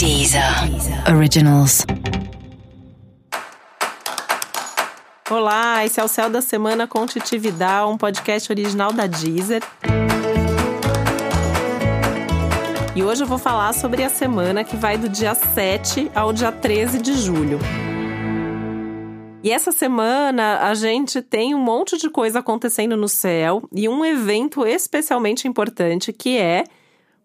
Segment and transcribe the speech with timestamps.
[0.00, 0.42] Deezer
[1.14, 1.84] Originals.
[5.30, 7.04] Olá, esse é o Céu da Semana com
[7.86, 9.62] um podcast original da Deezer.
[12.96, 16.50] E hoje eu vou falar sobre a semana que vai do dia 7 ao dia
[16.50, 17.58] 13 de julho.
[19.44, 24.02] E essa semana a gente tem um monte de coisa acontecendo no céu e um
[24.02, 26.64] evento especialmente importante que é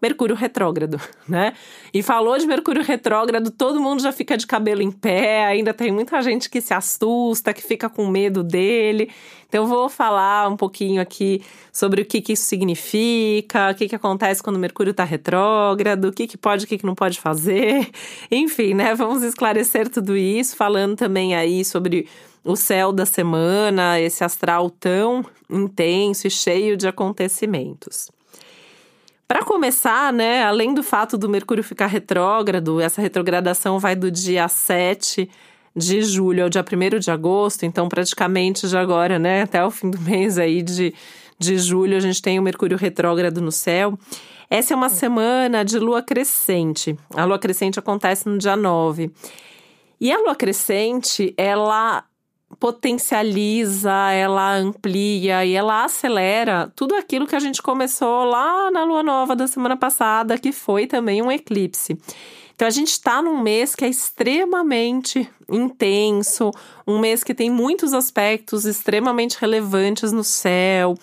[0.05, 1.53] Mercúrio retrógrado, né?
[1.91, 5.91] E falou de Mercúrio retrógrado, todo mundo já fica de cabelo em pé, ainda tem
[5.91, 9.09] muita gente que se assusta, que fica com medo dele.
[9.47, 11.41] Então eu vou falar um pouquinho aqui
[11.73, 16.13] sobre o que, que isso significa, o que, que acontece quando Mercúrio está retrógrado, o
[16.13, 17.89] que, que pode, o que, que não pode fazer.
[18.29, 18.93] Enfim, né?
[18.93, 22.07] Vamos esclarecer tudo isso, falando também aí sobre
[22.43, 28.11] o céu da semana, esse astral tão intenso e cheio de acontecimentos.
[29.27, 34.47] Para começar, né, além do fato do Mercúrio ficar retrógrado, essa retrogradação vai do dia
[34.47, 35.27] 7
[35.75, 39.89] de julho ao dia 1 de agosto, então praticamente de agora, né, até o fim
[39.89, 40.93] do mês aí de,
[41.39, 43.97] de julho, a gente tem o Mercúrio retrógrado no céu.
[44.47, 46.95] Essa é uma semana de lua crescente.
[47.15, 49.11] A lua crescente acontece no dia 9.
[49.99, 52.03] E a lua crescente, ela
[52.59, 59.03] potencializa, ela amplia e ela acelera tudo aquilo que a gente começou lá na lua
[59.03, 61.97] nova da semana passada, que foi também um eclipse.
[62.55, 66.51] Então a gente está num mês que é extremamente intenso,
[66.87, 70.95] um mês que tem muitos aspectos extremamente relevantes no céu,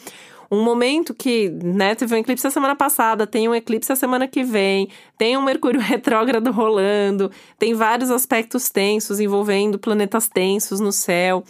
[0.53, 4.28] um momento que, né, teve um eclipse a semana passada, tem um eclipse a semana
[4.28, 4.86] que vem,
[5.17, 11.42] tem um Mercúrio retrógrado rolando, tem vários aspectos tensos envolvendo planetas tensos no céu.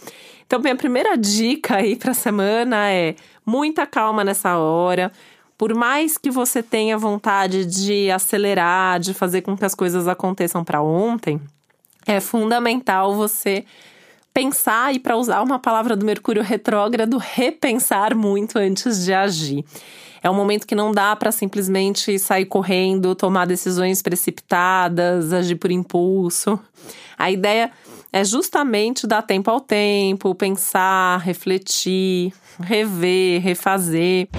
[0.47, 5.11] Então, minha primeira dica aí para a semana é muita calma nessa hora.
[5.57, 10.63] Por mais que você tenha vontade de acelerar, de fazer com que as coisas aconteçam
[10.63, 11.41] para ontem,
[12.05, 13.65] é fundamental você
[14.33, 19.63] pensar e para usar uma palavra do Mercúrio retrógrado, repensar muito antes de agir.
[20.23, 25.69] É um momento que não dá para simplesmente sair correndo, tomar decisões precipitadas, agir por
[25.69, 26.59] impulso.
[27.17, 27.71] A ideia
[28.11, 34.29] é justamente dar tempo ao tempo, pensar, refletir, rever, refazer.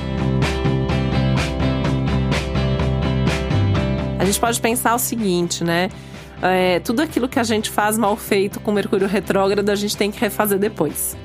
[4.18, 5.90] A gente pode pensar o seguinte, né?
[6.44, 10.10] É, tudo aquilo que a gente faz mal feito com Mercúrio retrógrado, a gente tem
[10.10, 11.16] que refazer depois.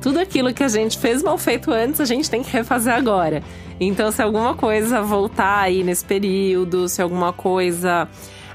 [0.00, 3.42] Tudo aquilo que a gente fez mal feito antes, a gente tem que refazer agora.
[3.80, 8.06] Então, se alguma coisa voltar aí nesse período, se alguma coisa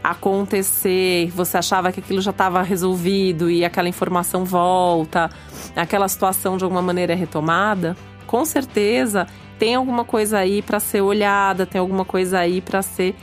[0.03, 5.31] acontecer, você achava que aquilo já estava resolvido e aquela informação volta,
[5.75, 7.97] aquela situação de alguma maneira é retomada,
[8.28, 9.25] com certeza
[9.57, 13.16] tem alguma coisa aí para ser olhada, tem alguma coisa aí para ser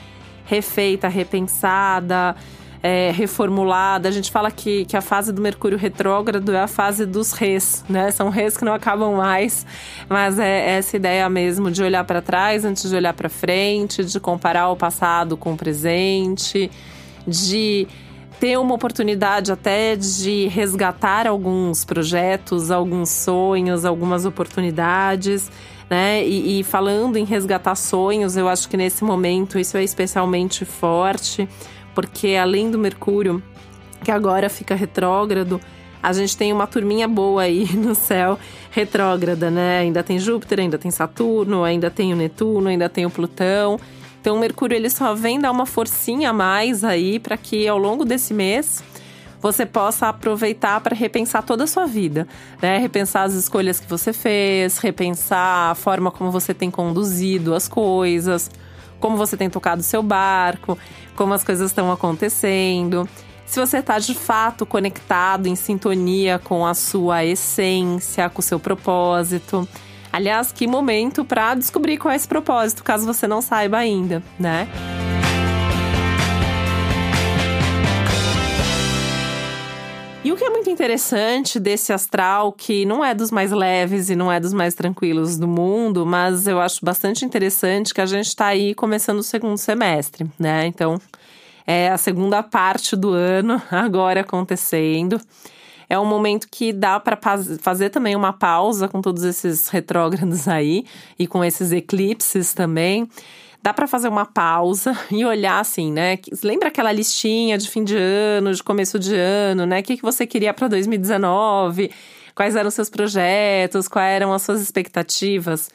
[0.45, 2.34] refeita, repensada
[2.83, 4.09] é, reformulada.
[4.09, 7.85] A gente fala que, que a fase do Mercúrio retrógrado é a fase dos res,
[7.89, 8.11] né?
[8.11, 9.67] São res que não acabam mais,
[10.09, 14.19] mas é essa ideia mesmo de olhar para trás antes de olhar para frente, de
[14.19, 16.71] comparar o passado com o presente,
[17.27, 17.87] de
[18.41, 25.51] ter uma oportunidade até de resgatar alguns projetos, alguns sonhos, algumas oportunidades.
[25.91, 26.25] Né?
[26.25, 31.49] E, e falando em resgatar sonhos, eu acho que nesse momento isso é especialmente forte,
[31.95, 33.43] porque além do Mercúrio,
[34.05, 35.61] que agora fica retrógrado,
[36.03, 38.39] a gente tem uma turminha boa aí no céu
[38.71, 39.81] retrógrada, né?
[39.81, 43.78] Ainda tem Júpiter, ainda tem Saturno, ainda tem o Netuno, ainda tem o Plutão.
[44.21, 47.78] Então o Mercúrio ele só vem dar uma forcinha a mais aí para que ao
[47.78, 48.83] longo desse mês
[49.41, 52.28] você possa aproveitar para repensar toda a sua vida,
[52.61, 52.77] né?
[52.78, 58.51] Repensar as escolhas que você fez, repensar a forma como você tem conduzido as coisas,
[59.00, 60.78] como você tem tocado o seu barco,
[61.16, 63.09] como as coisas estão acontecendo.
[63.47, 68.60] Se você está de fato conectado, em sintonia com a sua essência, com o seu
[68.60, 69.66] propósito.
[70.12, 74.69] Aliás, que momento para descobrir qual é esse propósito, caso você não saiba ainda, né?
[80.41, 84.41] Que é muito interessante desse astral, que não é dos mais leves e não é
[84.41, 88.75] dos mais tranquilos do mundo, mas eu acho bastante interessante que a gente está aí
[88.75, 90.65] começando o segundo semestre, né?
[90.65, 90.98] Então,
[91.66, 95.21] é a segunda parte do ano agora acontecendo.
[95.91, 97.19] É um momento que dá para
[97.60, 100.87] fazer também uma pausa com todos esses retrógrados aí
[101.19, 103.07] e com esses eclipses também
[103.62, 106.18] dá para fazer uma pausa e olhar assim, né?
[106.42, 109.80] Lembra aquela listinha de fim de ano, de começo de ano, né?
[109.80, 111.91] O que, que você queria para 2019?
[112.34, 113.89] Quais eram seus projetos?
[113.89, 115.71] Quais eram as suas expectativas?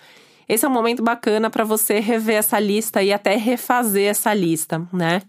[0.47, 4.81] Esse é um momento bacana para você rever essa lista e até refazer essa lista,
[4.93, 5.21] né?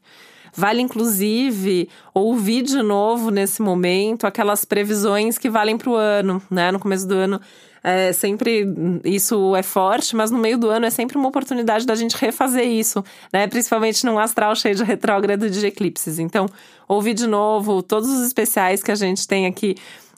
[0.56, 6.72] Vale, inclusive, ouvir de novo nesse momento aquelas previsões que valem para o ano, né?
[6.72, 7.40] No começo do ano
[7.84, 8.66] é sempre
[9.04, 12.66] isso é forte, mas no meio do ano é sempre uma oportunidade da gente refazer
[12.66, 13.46] isso, né?
[13.46, 16.18] Principalmente num astral cheio de retrógrado de eclipses.
[16.18, 16.46] Então,
[16.88, 19.76] ouvir de novo todos os especiais que a gente tem aqui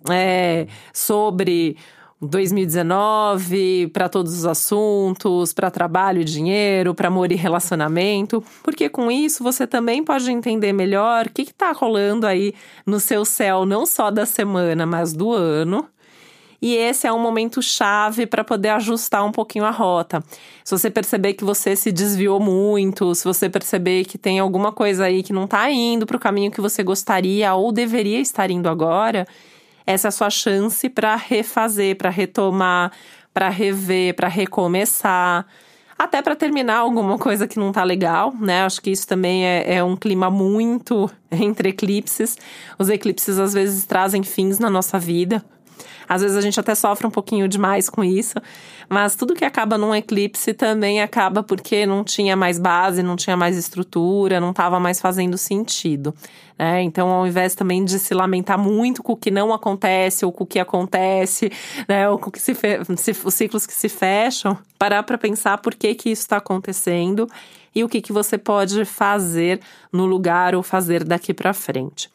[0.09, 1.77] é, sobre
[2.21, 9.11] 2019 para todos os assuntos, para trabalho e dinheiro, para amor e relacionamento, porque com
[9.11, 12.53] isso você também pode entender melhor o que está rolando aí
[12.85, 15.89] no seu céu, não só da semana, mas do ano.
[16.61, 20.21] E esse é um momento chave para poder ajustar um pouquinho a rota.
[20.65, 25.05] Se você perceber que você se desviou muito, se você perceber que tem alguma coisa
[25.05, 28.69] aí que não está indo para o caminho que você gostaria ou deveria estar indo
[28.69, 29.25] agora,
[29.89, 32.93] essa é a sua chance para refazer, para retomar,
[33.33, 35.47] para rever, para recomeçar
[35.99, 38.63] até para terminar alguma coisa que não tá legal, né?
[38.63, 42.37] Acho que isso também é, é, um clima muito entre eclipses.
[42.79, 45.45] Os eclipses às vezes trazem fins na nossa vida.
[46.09, 48.35] Às vezes a gente até sofre um pouquinho demais com isso,
[48.89, 53.37] mas tudo que acaba num eclipse também acaba porque não tinha mais base, não tinha
[53.37, 56.15] mais estrutura, não estava mais fazendo sentido.
[56.59, 56.83] Né?
[56.83, 60.45] Então, ao invés também de se lamentar muito com o que não acontece ou com
[60.45, 61.53] o que acontece,
[61.89, 62.09] né?
[62.09, 62.53] ou com que se,
[62.97, 67.29] se os ciclos que se fecham, parar para pensar por que, que isso está acontecendo
[67.75, 69.61] e o que, que você pode fazer
[69.93, 72.11] no lugar ou fazer daqui para frente.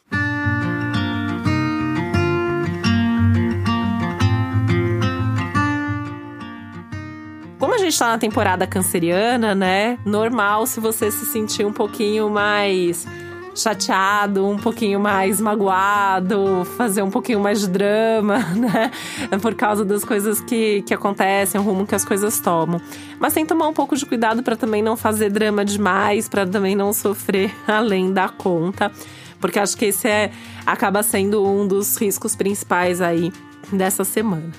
[7.74, 9.98] A gente tá na temporada canceriana, né?
[10.06, 13.04] Normal se você se sentir um pouquinho mais
[13.52, 18.92] chateado, um pouquinho mais magoado, fazer um pouquinho mais de drama, né?
[19.42, 22.80] Por causa das coisas que, que acontecem, o rumo que as coisas tomam.
[23.18, 26.46] Mas tem que tomar um pouco de cuidado para também não fazer drama demais, para
[26.46, 28.92] também não sofrer além da conta.
[29.40, 30.30] Porque acho que esse é,
[30.64, 33.32] acaba sendo um dos riscos principais aí
[33.72, 34.52] dessa semana.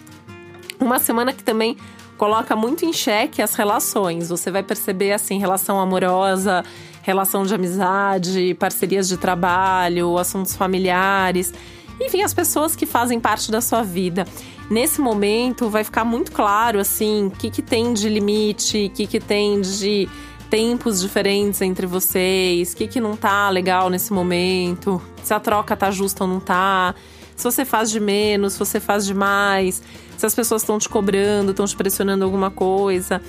[0.82, 1.78] Uma semana que também
[2.18, 4.30] coloca muito em xeque as relações.
[4.30, 6.64] Você vai perceber, assim, relação amorosa,
[7.02, 11.54] relação de amizade, parcerias de trabalho, assuntos familiares.
[12.00, 14.26] Enfim, as pessoas que fazem parte da sua vida.
[14.70, 19.06] Nesse momento, vai ficar muito claro, assim, o que, que tem de limite, o que,
[19.06, 20.10] que tem de
[20.50, 25.76] tempos diferentes entre vocês, o que, que não tá legal nesse momento, se a troca
[25.76, 26.96] tá justa ou não tá,
[27.36, 29.82] se você faz de menos, se você faz de mais
[30.18, 33.22] se as pessoas estão te cobrando, estão te pressionando alguma coisa.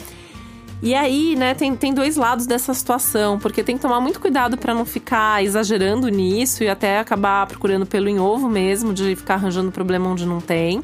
[0.82, 4.58] E aí, né, tem, tem dois lados dessa situação, porque tem que tomar muito cuidado
[4.58, 9.34] para não ficar exagerando nisso e até acabar procurando pelo em ovo mesmo, de ficar
[9.34, 10.82] arranjando problema onde não tem.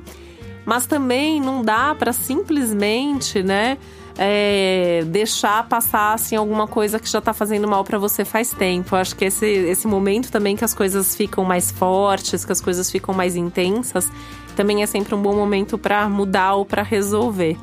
[0.64, 3.76] Mas também não dá para simplesmente, né,
[4.24, 8.94] é, deixar passar assim alguma coisa que já tá fazendo mal para você faz tempo.
[8.94, 12.60] Eu acho que esse, esse momento também que as coisas ficam mais fortes, que as
[12.60, 14.08] coisas ficam mais intensas,
[14.54, 17.58] também é sempre um bom momento para mudar ou para resolver.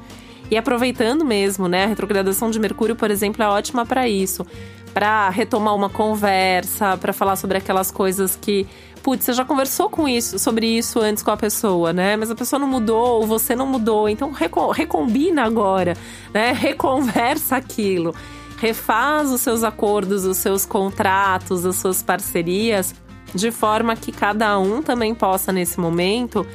[0.52, 1.86] E aproveitando mesmo, né?
[1.86, 4.46] A retrogradação de Mercúrio, por exemplo, é ótima para isso.
[4.94, 8.68] Para retomar uma conversa, para falar sobre aquelas coisas que,
[9.00, 12.16] putz, você já conversou com isso, sobre isso antes com a pessoa, né?
[12.16, 15.96] Mas a pessoa não mudou, ou você não mudou, então recombina agora,
[16.34, 16.52] né?
[16.58, 18.14] Reconversa aquilo.
[18.58, 22.94] Refaz os seus acordos, os seus contratos, as suas parcerias,
[23.34, 26.46] de forma que cada um também possa, nesse momento,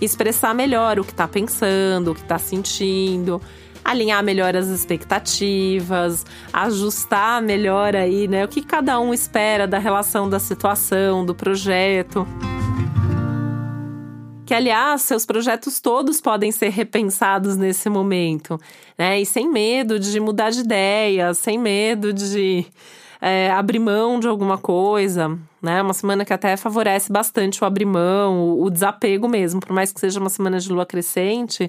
[0.00, 3.40] expressar melhor o que está pensando, o que está sentindo,
[3.86, 10.28] alinhar melhor as expectativas, ajustar melhor aí, né, o que cada um espera da relação
[10.28, 12.26] da situação, do projeto.
[14.44, 18.60] Que, aliás, seus projetos todos podem ser repensados nesse momento,
[18.96, 19.20] né?
[19.20, 22.64] E sem medo de mudar de ideia, sem medo de
[23.20, 25.82] é, abrir mão de alguma coisa, né?
[25.82, 29.98] Uma semana que até favorece bastante o abrir mão, o, desapego mesmo, por mais que
[29.98, 31.68] seja uma semana de lua crescente,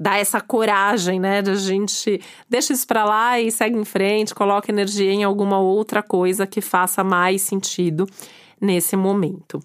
[0.00, 1.42] dá essa coragem, né?
[1.42, 6.02] Da gente deixa isso para lá e segue em frente, coloca energia em alguma outra
[6.02, 8.08] coisa que faça mais sentido
[8.58, 9.60] nesse momento.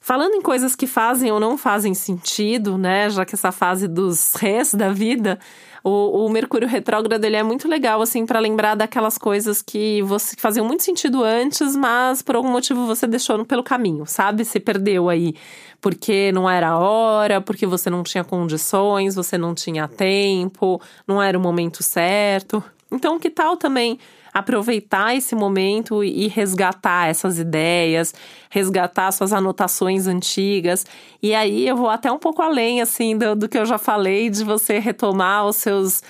[0.00, 3.10] Falando em coisas que fazem ou não fazem sentido, né?
[3.10, 5.36] Já que essa fase dos res da vida,
[5.84, 10.34] o, o Mercúrio retrógrado ele é muito legal, assim, para lembrar daquelas coisas que você
[10.34, 14.46] que faziam muito sentido antes, mas por algum motivo você deixou pelo caminho, sabe?
[14.46, 15.34] Se perdeu aí
[15.82, 21.22] porque não era a hora, porque você não tinha condições, você não tinha tempo, não
[21.22, 22.64] era o momento certo.
[22.94, 23.98] Então, que tal também
[24.32, 28.12] aproveitar esse momento e resgatar essas ideias,
[28.50, 30.84] resgatar suas anotações antigas.
[31.22, 34.28] E aí eu vou até um pouco além, assim, do, do que eu já falei,
[34.28, 36.02] de você retomar os seus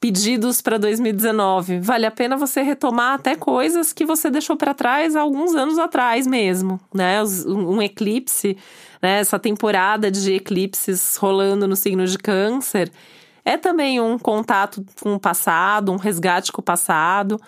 [0.00, 1.80] pedidos para 2019.
[1.80, 6.26] Vale a pena você retomar até coisas que você deixou para trás alguns anos atrás
[6.26, 7.22] mesmo, né?
[7.46, 8.56] Um eclipse,
[9.00, 9.20] né?
[9.20, 12.90] Essa temporada de eclipses rolando no signo de Câncer
[13.44, 17.40] é também um contato com o passado, um resgate com o passado.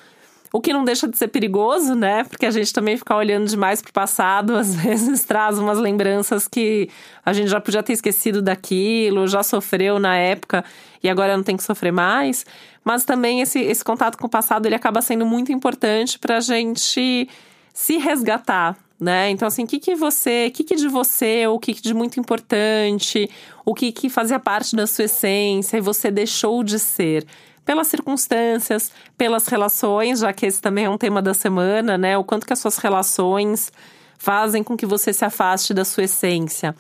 [0.53, 2.23] O que não deixa de ser perigoso, né?
[2.25, 6.47] Porque a gente também ficar olhando demais para o passado, às vezes traz umas lembranças
[6.47, 6.89] que
[7.25, 10.65] a gente já podia ter esquecido daquilo, já sofreu na época
[11.03, 12.47] e agora não tem que sofrer mais.
[12.85, 16.41] Mas também esse, esse contato com o passado ele acaba sendo muito importante para a
[16.41, 17.29] gente
[17.73, 19.31] se resgatar, né?
[19.31, 21.95] Então, assim, o que, que você, o que, que de você, o que, que de
[21.95, 23.29] muito importante,
[23.65, 27.27] o que, que fazia parte da sua essência e você deixou de ser
[27.65, 32.17] pelas circunstâncias, pelas relações, já que esse também é um tema da semana, né?
[32.17, 33.73] O quanto que as suas relações
[34.19, 36.75] fazem com que você se afaste da sua essência.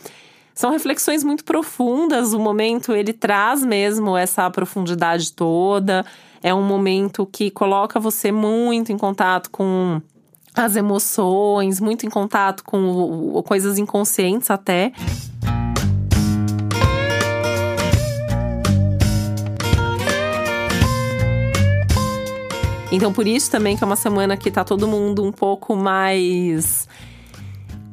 [0.55, 6.07] São reflexões muito profundas, o momento ele traz mesmo essa profundidade toda.
[6.43, 10.01] É um momento que coloca você muito em contato com
[10.55, 14.93] as emoções, muito em contato com coisas inconscientes até.
[22.93, 26.87] Então, por isso também que é uma semana que tá todo mundo um pouco mais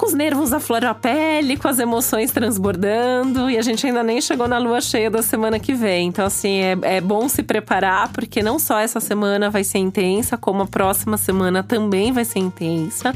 [0.02, 4.02] com os nervos à flor da pele, com as emoções transbordando, e a gente ainda
[4.02, 6.08] nem chegou na lua cheia da semana que vem.
[6.08, 10.36] Então, assim, é, é bom se preparar, porque não só essa semana vai ser intensa,
[10.38, 13.14] como a próxima semana também vai ser intensa.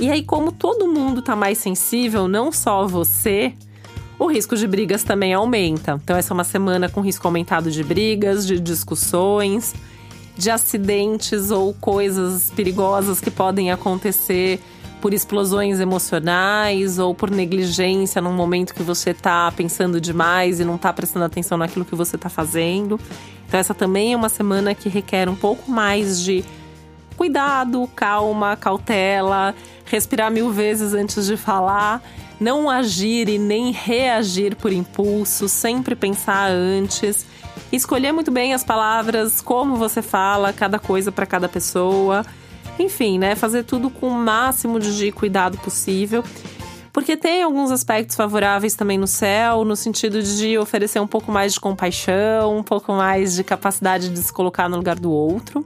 [0.00, 3.52] E aí, como todo mundo tá mais sensível, não só você,
[4.16, 6.00] o risco de brigas também aumenta.
[6.00, 9.74] Então, essa é uma semana com risco aumentado de brigas, de discussões
[10.36, 14.60] de acidentes ou coisas perigosas que podem acontecer
[15.04, 20.76] por explosões emocionais ou por negligência num momento que você está pensando demais e não
[20.76, 22.98] está prestando atenção naquilo que você está fazendo.
[23.46, 26.42] Então, essa também é uma semana que requer um pouco mais de
[27.18, 32.02] cuidado, calma, cautela, respirar mil vezes antes de falar,
[32.40, 37.26] não agir e nem reagir por impulso, sempre pensar antes
[37.70, 42.24] escolher muito bem as palavras, como você fala, cada coisa para cada pessoa.
[42.78, 43.34] Enfim, né?
[43.34, 46.24] Fazer tudo com o máximo de cuidado possível.
[46.92, 51.54] Porque tem alguns aspectos favoráveis também no céu, no sentido de oferecer um pouco mais
[51.54, 55.64] de compaixão, um pouco mais de capacidade de se colocar no lugar do outro.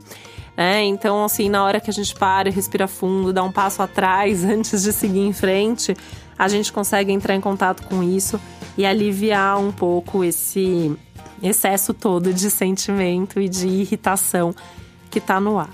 [0.57, 0.83] Né?
[0.85, 4.43] Então, assim, na hora que a gente para e respira fundo, dá um passo atrás
[4.45, 5.95] antes de seguir em frente,
[6.37, 8.41] a gente consegue entrar em contato com isso
[8.75, 10.97] e aliviar um pouco esse
[11.43, 14.53] excesso todo de sentimento e de irritação
[15.11, 15.69] que está no ar.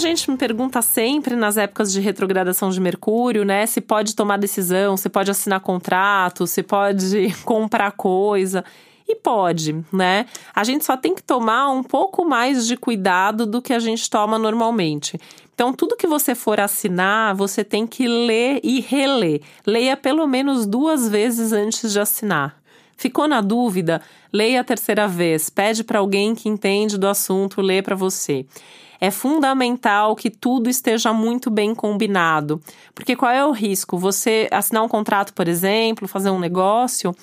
[0.00, 4.96] Gente me pergunta sempre nas épocas de retrogradação de Mercúrio, né, se pode tomar decisão,
[4.96, 8.64] se pode assinar contrato, se pode comprar coisa.
[9.08, 10.26] E pode, né?
[10.54, 14.08] A gente só tem que tomar um pouco mais de cuidado do que a gente
[14.08, 15.18] toma normalmente.
[15.52, 19.42] Então, tudo que você for assinar, você tem que ler e reler.
[19.66, 22.56] Leia pelo menos duas vezes antes de assinar.
[22.96, 24.00] Ficou na dúvida?
[24.32, 25.50] Leia a terceira vez.
[25.50, 28.46] Pede para alguém que entende do assunto ler para você.
[29.00, 32.60] É fundamental que tudo esteja muito bem combinado.
[32.94, 33.96] Porque qual é o risco?
[33.96, 37.14] Você assinar um contrato, por exemplo, fazer um negócio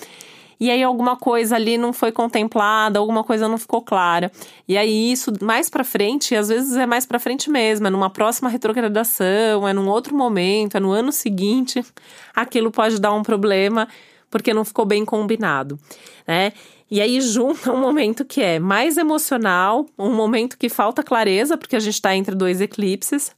[0.60, 4.32] e aí alguma coisa ali não foi contemplada, alguma coisa não ficou clara.
[4.68, 8.10] E aí isso mais para frente, às vezes é mais para frente mesmo, é numa
[8.10, 11.86] próxima retrogradação, é num outro momento, é no ano seguinte,
[12.36, 13.88] aquilo pode dar um problema
[14.30, 15.80] porque não ficou bem combinado,
[16.28, 16.52] né?
[16.90, 21.76] E aí junta um momento que é mais emocional, um momento que falta clareza, porque
[21.76, 23.36] a gente está entre dois eclipses,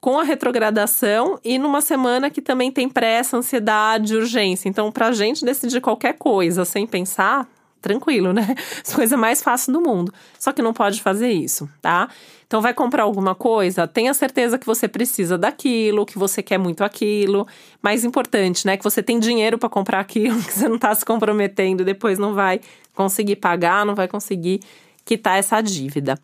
[0.00, 4.68] com a retrogradação e numa semana que também tem pressa, ansiedade, urgência.
[4.68, 7.48] Então, para a gente decidir qualquer coisa sem pensar,
[7.82, 8.54] tranquilo, né?
[8.90, 10.14] A coisa mais fácil do mundo.
[10.38, 12.08] Só que não pode fazer isso, tá?
[12.46, 16.84] Então, vai comprar alguma coisa, tenha certeza que você precisa daquilo, que você quer muito
[16.84, 17.46] aquilo.
[17.82, 18.76] Mais importante, né?
[18.76, 22.32] Que você tem dinheiro para comprar aquilo, que você não está se comprometendo, depois não
[22.32, 22.60] vai
[22.94, 24.60] conseguir pagar, não vai conseguir
[25.04, 26.18] quitar essa dívida.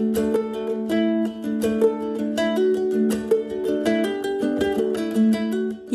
[0.00, 0.39] Música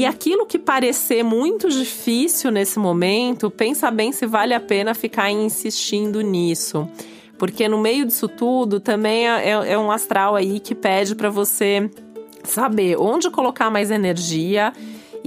[0.06, 5.32] E aquilo que parecer muito difícil nesse momento, pensa bem se vale a pena ficar
[5.32, 6.88] insistindo nisso.
[7.40, 11.32] Porque no meio disso tudo também é, é, é um astral aí que pede para
[11.32, 11.90] você
[12.44, 14.72] saber onde colocar mais energia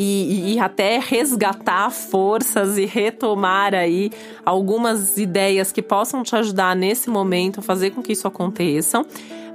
[0.00, 4.12] e, e até resgatar forças e retomar aí
[4.46, 9.04] algumas ideias que possam te ajudar nesse momento fazer com que isso aconteça.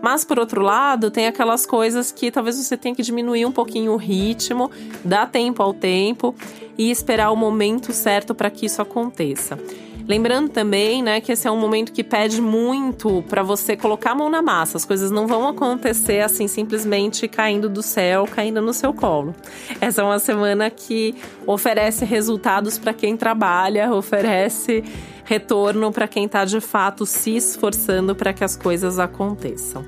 [0.02, 3.94] Mas por outro lado, tem aquelas coisas que talvez você tenha que diminuir um pouquinho
[3.94, 4.70] o ritmo,
[5.06, 6.36] dar tempo ao tempo
[6.78, 9.58] e esperar o momento certo para que isso aconteça.
[10.08, 14.16] Lembrando também, né, que esse é um momento que pede muito para você colocar a
[14.16, 14.78] mão na massa.
[14.78, 19.34] As coisas não vão acontecer assim simplesmente caindo do céu, caindo no seu colo.
[19.80, 21.16] Essa é uma semana que
[21.48, 24.84] oferece resultados para quem trabalha, oferece
[25.24, 29.86] retorno para quem está de fato se esforçando para que as coisas aconteçam.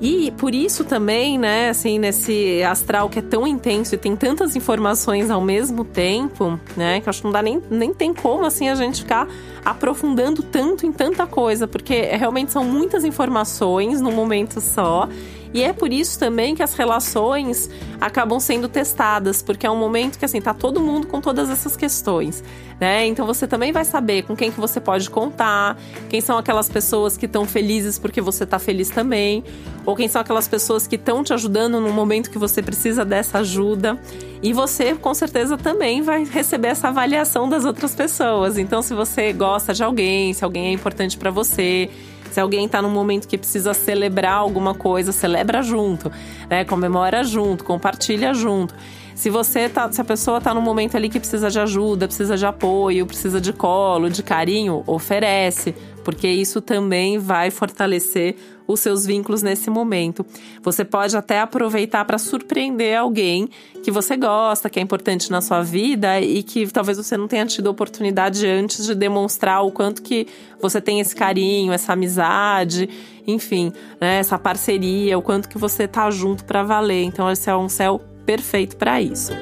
[0.00, 4.56] E por isso também, né, assim, nesse astral que é tão intenso e tem tantas
[4.56, 8.70] informações ao mesmo tempo, né, que acho que não dá nem, nem tem como, assim,
[8.70, 9.28] a gente ficar
[9.62, 15.06] aprofundando tanto em tanta coisa, porque realmente são muitas informações num momento só.
[15.52, 17.68] E é por isso também que as relações
[18.00, 21.76] acabam sendo testadas, porque é um momento que assim tá todo mundo com todas essas
[21.76, 22.42] questões,
[22.80, 23.06] né?
[23.06, 25.76] Então você também vai saber com quem que você pode contar,
[26.08, 29.44] quem são aquelas pessoas que estão felizes porque você tá feliz também,
[29.84, 33.38] ou quem são aquelas pessoas que estão te ajudando no momento que você precisa dessa
[33.38, 33.98] ajuda.
[34.42, 38.56] E você com certeza também vai receber essa avaliação das outras pessoas.
[38.56, 41.90] Então se você gosta de alguém, se alguém é importante para você,
[42.30, 46.10] se alguém está num momento que precisa celebrar alguma coisa, celebra junto,
[46.48, 46.64] né?
[46.64, 48.74] Comemora junto, compartilha junto.
[49.14, 52.36] Se você tá, se a pessoa está num momento ali que precisa de ajuda, precisa
[52.36, 58.36] de apoio, precisa de colo, de carinho, oferece porque isso também vai fortalecer
[58.72, 60.24] os seus vínculos nesse momento.
[60.62, 63.48] Você pode até aproveitar para surpreender alguém
[63.82, 67.46] que você gosta, que é importante na sua vida e que talvez você não tenha
[67.46, 70.26] tido oportunidade antes de demonstrar o quanto que
[70.60, 72.88] você tem esse carinho, essa amizade,
[73.26, 77.04] enfim, né, essa parceria, o quanto que você tá junto para valer.
[77.04, 79.32] Então esse é um céu perfeito para isso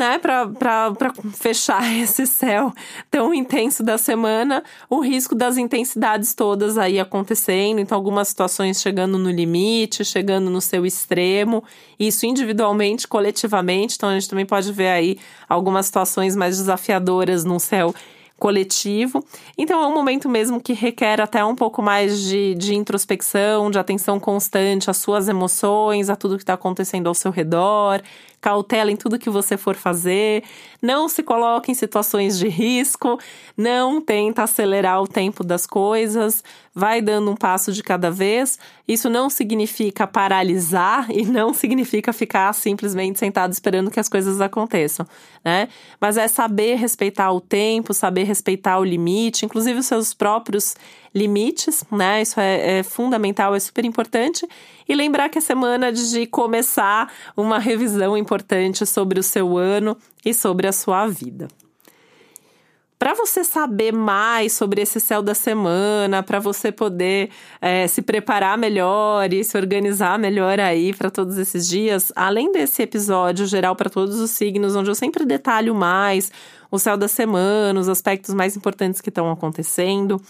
[0.00, 2.72] né, para fechar esse céu
[3.10, 9.18] tão intenso da semana, o risco das intensidades todas aí acontecendo, então algumas situações chegando
[9.18, 11.62] no limite, chegando no seu extremo,
[11.98, 17.60] isso individualmente, coletivamente, então a gente também pode ver aí algumas situações mais desafiadoras no
[17.60, 17.94] céu
[18.40, 19.22] coletivo.
[19.56, 23.78] Então é um momento mesmo que requer até um pouco mais de, de introspecção, de
[23.78, 28.00] atenção constante às suas emoções, a tudo que está acontecendo ao seu redor,
[28.40, 30.42] cautela em tudo que você for fazer,
[30.80, 33.18] não se coloque em situações de risco,
[33.56, 36.42] não tenta acelerar o tempo das coisas,
[36.74, 38.58] vai dando um passo de cada vez.
[38.88, 45.06] Isso não significa paralisar e não significa ficar simplesmente sentado esperando que as coisas aconteçam,
[45.44, 45.68] né?
[46.00, 50.74] Mas é saber respeitar o tempo, saber respeitar o limite, inclusive os seus próprios
[51.14, 52.22] limites, né?
[52.22, 54.46] Isso é, é, fundamental, é super importante.
[54.88, 60.32] E lembrar que é semana de começar uma revisão importante sobre o seu ano e
[60.32, 61.48] sobre a sua vida.
[63.00, 68.58] Para você saber mais sobre esse céu da semana, para você poder é, se preparar
[68.58, 73.88] melhor e se organizar melhor aí para todos esses dias, além desse episódio geral para
[73.88, 76.30] todos os signos, onde eu sempre detalho mais
[76.70, 80.20] o céu da semana, os aspectos mais importantes que estão acontecendo.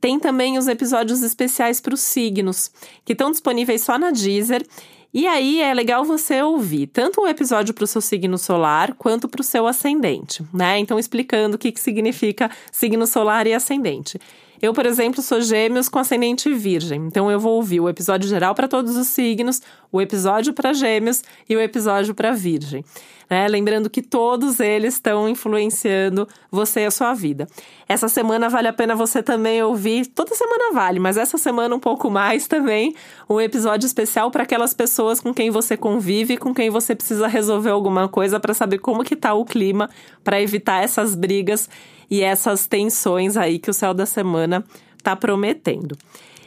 [0.00, 2.70] Tem também os episódios especiais para os signos,
[3.04, 4.64] que estão disponíveis só na Deezer.
[5.12, 9.28] E aí é legal você ouvir tanto o episódio para o seu signo solar quanto
[9.28, 10.78] para o seu ascendente, né?
[10.78, 14.20] Então, explicando o que, que significa signo solar e ascendente.
[14.60, 18.54] Eu, por exemplo, sou gêmeos com ascendente virgem, então eu vou ouvir o episódio geral
[18.54, 22.84] para todos os signos, o episódio para gêmeos e o episódio para virgem.
[23.30, 23.46] Né?
[23.46, 27.46] Lembrando que todos eles estão influenciando você e a sua vida.
[27.88, 31.80] Essa semana vale a pena você também ouvir, toda semana vale, mas essa semana um
[31.80, 32.94] pouco mais também,
[33.28, 37.70] um episódio especial para aquelas pessoas com quem você convive, com quem você precisa resolver
[37.70, 39.90] alguma coisa para saber como que tá o clima,
[40.24, 41.68] para evitar essas brigas
[42.10, 44.64] e essas tensões aí que o céu da semana
[45.02, 45.96] tá prometendo.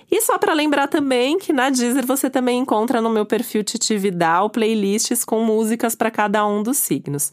[0.09, 3.97] E só para lembrar também que na Deezer você também encontra no meu perfil Titi
[3.97, 7.31] Vidal playlists com músicas para cada um dos signos.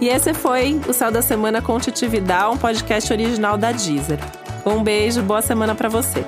[0.00, 4.18] E esse foi o Céu da Semana com Titi um podcast original da Deezer.
[4.64, 6.24] Um beijo, boa semana para você.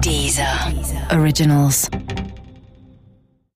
[0.00, 0.72] Deezer.
[0.72, 1.20] Deezer.
[1.20, 1.90] Originals.